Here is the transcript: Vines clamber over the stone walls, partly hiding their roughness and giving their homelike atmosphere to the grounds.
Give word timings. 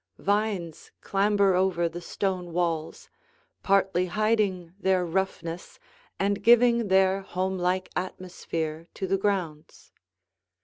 Vines 0.17 0.91
clamber 1.01 1.53
over 1.53 1.87
the 1.87 2.01
stone 2.01 2.53
walls, 2.53 3.07
partly 3.61 4.07
hiding 4.07 4.73
their 4.79 5.05
roughness 5.05 5.77
and 6.19 6.41
giving 6.41 6.87
their 6.87 7.21
homelike 7.21 7.87
atmosphere 7.95 8.87
to 8.95 9.05
the 9.05 9.19
grounds. 9.19 9.91